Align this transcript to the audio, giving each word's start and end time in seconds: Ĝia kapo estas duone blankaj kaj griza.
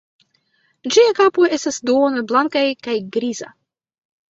Ĝia 0.95 1.11
kapo 1.19 1.45
estas 1.59 1.79
duone 1.91 2.25
blankaj 2.33 2.65
kaj 2.89 2.99
griza. 3.19 3.55